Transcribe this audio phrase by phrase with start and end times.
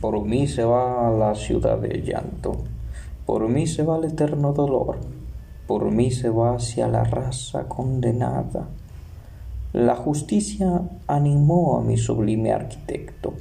[0.00, 2.52] Por mí se va a la ciudad del llanto,
[3.26, 4.98] por mí se va el eterno dolor,
[5.66, 8.68] por mí se va hacia la raza condenada.
[9.72, 13.34] La justicia animó a mi sublime arquitecto,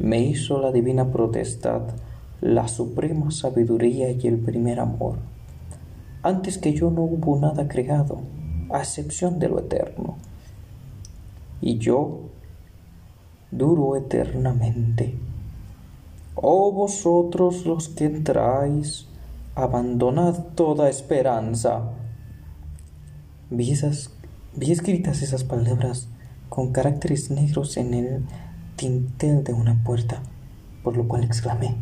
[0.00, 1.82] me hizo la divina protestad,
[2.40, 5.18] la suprema sabiduría y el primer amor.
[6.22, 8.18] Antes que yo no hubo nada creado,
[8.70, 10.16] a excepción de lo eterno.
[11.60, 12.20] Y yo
[13.50, 15.29] duro eternamente.
[16.42, 19.06] Oh vosotros los que entráis,
[19.54, 21.90] abandonad toda esperanza.
[23.50, 23.72] Vi,
[24.72, 26.08] escritas esas palabras
[26.48, 28.24] con caracteres negros en el
[28.76, 30.22] tintel de una puerta,
[30.82, 31.76] por lo cual exclamé,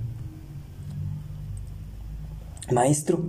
[2.72, 3.24] Maestro,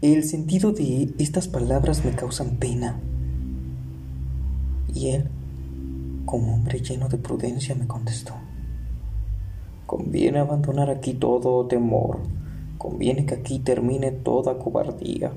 [0.00, 2.98] el sentido de estas palabras me causan pena.
[4.94, 5.28] Y él,
[6.24, 8.34] como hombre lleno de prudencia, me contestó,
[9.90, 12.20] Conviene abandonar aquí todo temor,
[12.78, 15.32] conviene que aquí termine toda cobardía.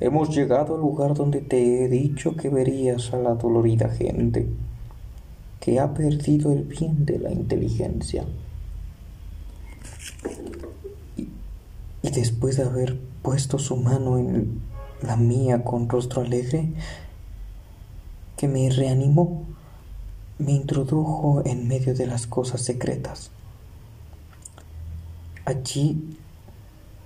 [0.00, 4.50] Hemos llegado al lugar donde te he dicho que verías a la dolorida gente,
[5.60, 8.26] que ha perdido el bien de la inteligencia.
[11.16, 11.30] Y,
[12.02, 14.60] y después de haber puesto su mano en
[15.00, 16.68] la mía con rostro alegre,
[18.36, 19.44] que me reanimó,
[20.38, 23.30] me introdujo en medio de las cosas secretas.
[25.46, 26.18] Allí,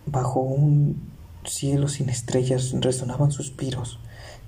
[0.07, 0.97] bajo un
[1.45, 3.99] cielo sin estrellas, resonaban suspiros,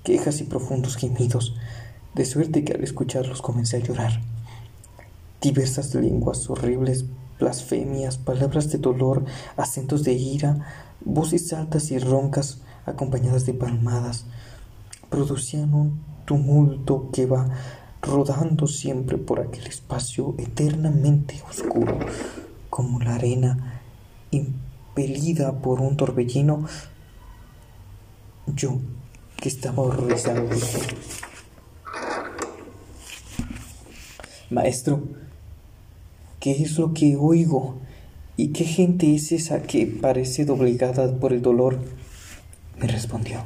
[0.03, 1.55] quejas y profundos gemidos,
[2.15, 4.19] de suerte que al escucharlos comencé a llorar.
[5.41, 7.05] Diversas lenguas, horribles
[7.39, 9.25] blasfemias, palabras de dolor,
[9.57, 10.65] acentos de ira,
[11.05, 14.25] voces altas y roncas acompañadas de palmadas,
[15.11, 17.47] producían un tumulto que va
[18.01, 21.99] rodando siempre por aquel espacio eternamente oscuro,
[22.71, 23.81] como la arena
[24.33, 26.65] impelida por un torbellino,
[28.47, 28.79] yo,
[29.37, 30.47] que estaba horrorizado,
[34.49, 35.01] Maestro,
[36.39, 37.79] ¿qué es lo que oigo?
[38.37, 41.79] ¿Y qué gente es esa que parece doblegada por el dolor?
[42.79, 43.43] Me respondió.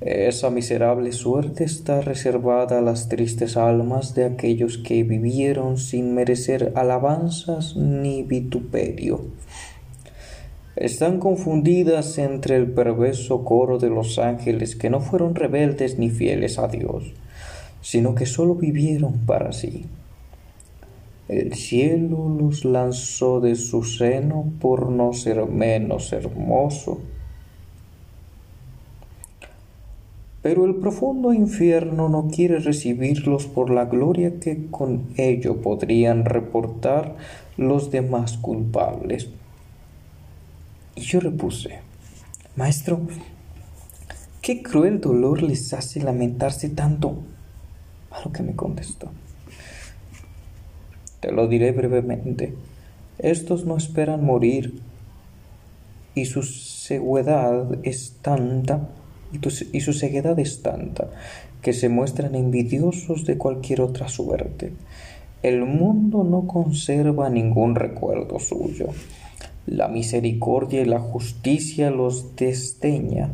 [0.00, 6.72] Esa miserable suerte está reservada a las tristes almas de aquellos que vivieron sin merecer
[6.74, 9.20] alabanzas ni vituperio
[10.80, 16.58] están confundidas entre el perverso coro de los ángeles que no fueron rebeldes ni fieles
[16.58, 17.12] a Dios,
[17.82, 19.84] sino que sólo vivieron para sí.
[21.28, 26.98] El cielo los lanzó de su seno por no ser menos hermoso.
[30.40, 37.16] Pero el profundo infierno no quiere recibirlos por la gloria que con ello podrían reportar
[37.58, 39.28] los demás culpables.
[41.00, 41.78] Y yo repuse,
[42.56, 43.00] Maestro,
[44.42, 47.22] qué cruel dolor les hace lamentarse tanto.
[48.10, 49.10] A lo que me contestó.
[51.20, 52.52] Te lo diré brevemente.
[53.18, 54.78] Estos no esperan morir
[56.14, 58.90] y su ceguedad es tanta
[59.72, 61.08] y, su ceguedad es tanta
[61.62, 64.74] que se muestran envidiosos de cualquier otra suerte.
[65.42, 68.88] El mundo no conserva ningún recuerdo suyo
[69.66, 73.32] la misericordia y la justicia los desdeñan.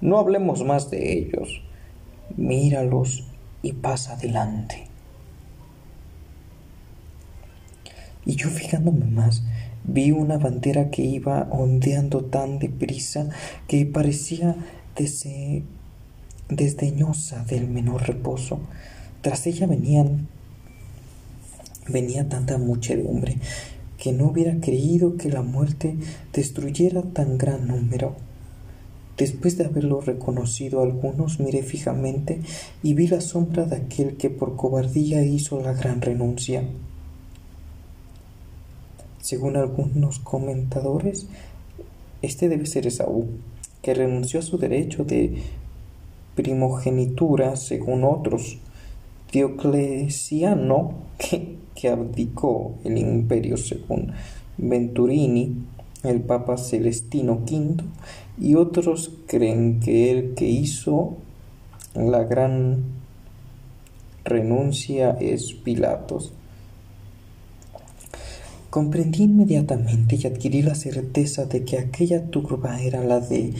[0.00, 1.62] No hablemos más de ellos.
[2.36, 3.24] Míralos
[3.62, 4.88] y pasa adelante.
[8.24, 9.42] Y yo fijándome más,
[9.84, 13.28] vi una bandera que iba ondeando tan deprisa
[13.66, 14.56] que parecía
[16.48, 18.60] desdeñosa del menor reposo.
[19.22, 20.28] Tras ella venían
[21.88, 23.38] venía tanta muchedumbre
[24.02, 25.94] que no hubiera creído que la muerte
[26.32, 28.16] destruyera tan gran número.
[29.16, 32.40] Después de haberlo reconocido algunos, miré fijamente
[32.82, 36.64] y vi la sombra de aquel que por cobardía hizo la gran renuncia.
[39.20, 41.28] Según algunos comentadores,
[42.22, 43.28] este debe ser Esaú,
[43.82, 45.44] que renunció a su derecho de
[46.34, 48.58] primogenitura, según otros.
[49.30, 54.12] Diocleciano, que que abdicó el imperio según
[54.56, 55.56] Venturini,
[56.04, 57.82] el Papa Celestino V,
[58.38, 61.16] y otros creen que el que hizo
[61.96, 62.84] la gran
[64.24, 66.32] renuncia es Pilatos.
[68.70, 73.54] Comprendí inmediatamente y adquirí la certeza de que aquella turba era la de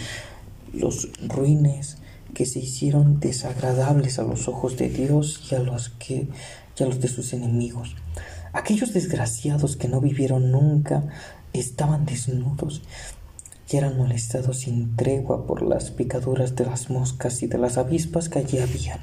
[0.73, 1.99] los ruines
[2.35, 6.29] que se hicieron desagradables a los ojos de Dios y a los que
[6.85, 7.97] los de sus enemigos.
[8.53, 11.05] Aquellos desgraciados que no vivieron nunca
[11.53, 12.83] estaban desnudos
[13.71, 18.29] y eran molestados sin tregua por las picaduras de las moscas y de las avispas
[18.29, 19.01] que allí habían,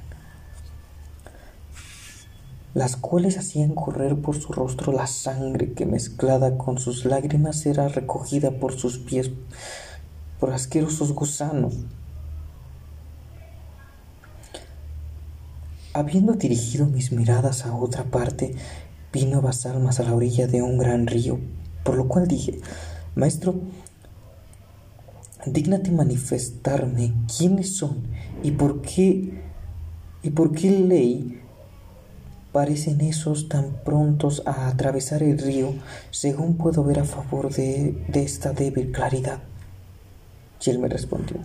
[2.76, 7.88] las cuales hacían correr por su rostro la sangre que mezclada con sus lágrimas era
[7.88, 9.32] recogida por sus pies
[10.40, 11.74] por asquerosos gusanos.
[16.00, 18.56] Habiendo dirigido mis miradas a otra parte,
[19.12, 21.42] vino nuevas almas a la orilla de un gran río,
[21.84, 22.62] por lo cual dije,
[23.16, 23.60] Maestro,
[25.46, 27.98] dígnate manifestarme quiénes son
[28.44, 29.42] y por qué
[30.24, 31.42] y por qué ley
[32.54, 35.74] parecen esos tan prontos a atravesar el río,
[36.12, 39.40] según puedo ver a favor de, de esta débil claridad.
[40.66, 41.36] Y él me respondió,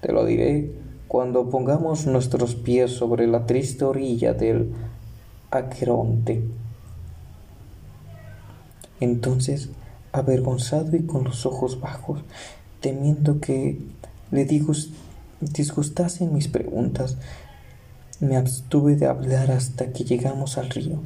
[0.00, 4.72] te lo diré cuando pongamos nuestros pies sobre la triste orilla del
[5.50, 6.44] Aqueronte.
[9.00, 9.70] Entonces,
[10.12, 12.20] avergonzado y con los ojos bajos,
[12.80, 13.80] temiendo que
[14.30, 14.44] le
[15.40, 17.16] disgustasen mis preguntas,
[18.20, 21.00] me abstuve de hablar hasta que llegamos al río.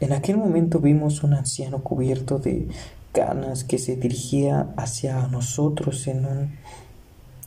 [0.00, 2.68] En aquel momento vimos un anciano cubierto de
[3.12, 6.50] canas que se dirigía hacia nosotros en un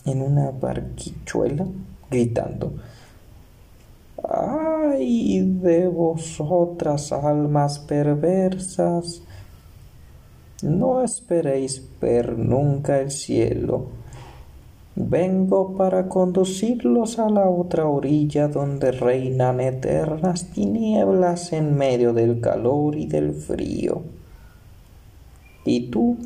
[0.05, 1.65] en una barquichuela,
[2.09, 2.73] gritando,
[4.23, 9.21] ¡ay de vosotras almas perversas!
[10.63, 13.87] No esperéis ver nunca el cielo.
[14.95, 22.95] Vengo para conducirlos a la otra orilla donde reinan eternas tinieblas en medio del calor
[22.95, 24.03] y del frío.
[25.65, 26.17] Y tú,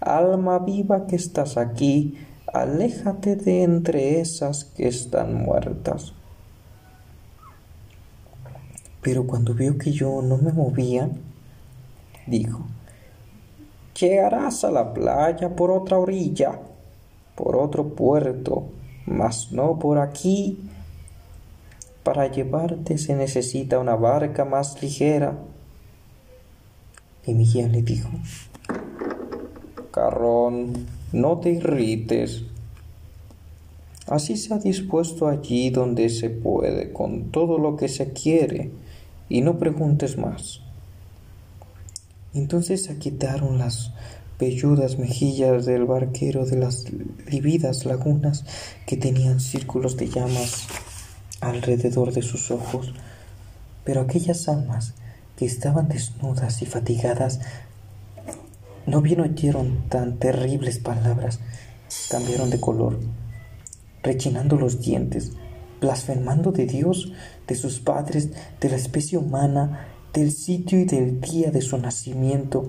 [0.00, 2.16] alma viva que estás aquí,
[2.52, 6.12] aléjate de entre esas que están muertas.
[9.02, 11.10] Pero cuando vio que yo no me movía,
[12.26, 12.60] dijo,
[13.98, 16.60] llegarás a la playa por otra orilla,
[17.34, 18.66] por otro puerto,
[19.06, 20.68] mas no por aquí.
[22.02, 25.38] Para llevarte se necesita una barca más ligera.
[27.26, 28.08] Y mi guía le dijo,
[29.90, 32.44] Carrón, no te irrites.
[34.06, 38.70] Así se ha dispuesto allí donde se puede, con todo lo que se quiere,
[39.28, 40.62] y no preguntes más.
[42.34, 43.92] Entonces se quitaron las
[44.38, 46.86] velludas mejillas del barquero de las
[47.30, 48.44] lívidas lagunas
[48.86, 50.66] que tenían círculos de llamas
[51.40, 52.94] alrededor de sus ojos,
[53.84, 54.94] pero aquellas almas
[55.36, 57.40] que estaban desnudas y fatigadas
[58.90, 61.40] no bien oyeron tan terribles palabras,
[62.10, 62.98] cambiaron de color,
[64.02, 65.32] rechinando los dientes,
[65.80, 67.12] blasfemando de Dios,
[67.46, 72.68] de sus padres, de la especie humana, del sitio y del día de su nacimiento,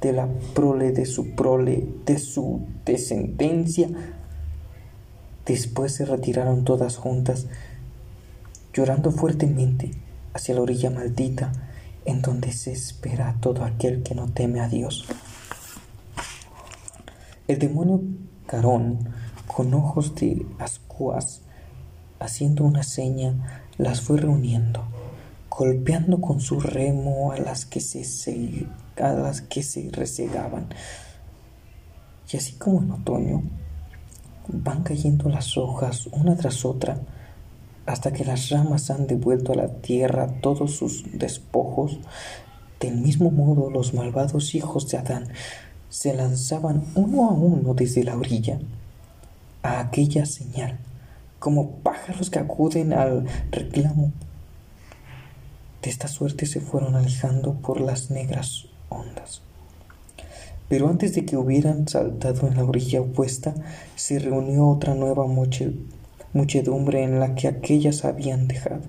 [0.00, 3.88] de la prole de su prole, de su descendencia.
[5.44, 7.48] Después se retiraron todas juntas,
[8.72, 9.90] llorando fuertemente
[10.32, 11.52] hacia la orilla maldita,
[12.06, 15.06] en donde se espera todo aquel que no teme a Dios.
[17.50, 18.00] El demonio
[18.46, 19.08] Carón,
[19.48, 21.40] con ojos de ascuas,
[22.20, 24.84] haciendo una seña, las fue reuniendo,
[25.50, 28.68] golpeando con su remo a las que se,
[29.02, 30.68] a las que se resegaban.
[32.32, 33.42] Y así como en otoño,
[34.46, 37.00] van cayendo las hojas una tras otra,
[37.84, 41.98] hasta que las ramas han devuelto a la tierra todos sus despojos,
[42.78, 45.32] del mismo modo los malvados hijos de Adán
[45.90, 48.58] se lanzaban uno a uno desde la orilla
[49.62, 50.78] a aquella señal,
[51.38, 54.12] como pájaros que acuden al reclamo.
[55.82, 59.42] De esta suerte se fueron alejando por las negras ondas.
[60.68, 63.54] Pero antes de que hubieran saltado en la orilla opuesta,
[63.96, 65.26] se reunió otra nueva
[66.32, 68.82] muchedumbre en la que aquellas habían dejado.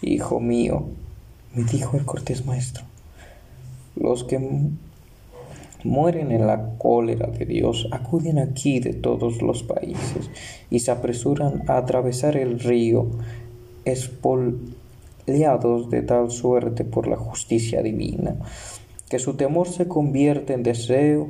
[0.00, 0.88] Hijo mío,
[1.54, 2.84] me dijo el cortés maestro,
[3.96, 4.38] los que
[5.84, 10.30] mueren en la cólera de Dios acuden aquí de todos los países
[10.70, 13.06] y se apresuran a atravesar el río,
[13.84, 18.36] espoleados de tal suerte por la justicia divina,
[19.08, 21.28] que su temor se convierte en deseo.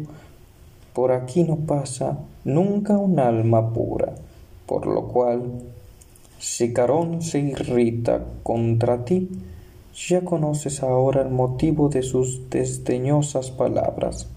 [0.92, 4.14] Por aquí no pasa nunca un alma pura,
[4.66, 5.62] por lo cual,
[6.38, 9.30] si Carón se irrita contra ti,
[9.94, 14.28] ya conoces ahora el motivo de sus desdeñosas palabras.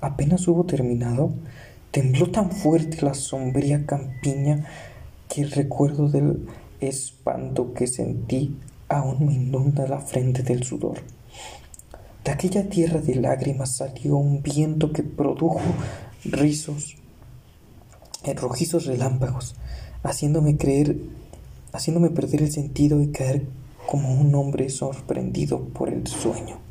[0.00, 1.32] Apenas hubo terminado,
[1.90, 4.64] Tembló tan fuerte la sombría campiña
[5.28, 6.46] que el recuerdo del
[6.80, 8.56] espanto que sentí
[8.88, 10.98] aún me inunda la frente del sudor.
[12.24, 15.60] De aquella tierra de lágrimas salió un viento que produjo
[16.24, 16.96] rizos,
[18.36, 19.56] rojizos relámpagos,
[20.04, 20.94] haciéndome creer,
[21.72, 23.46] haciéndome perder el sentido y caer
[23.86, 26.69] como un hombre sorprendido por el sueño.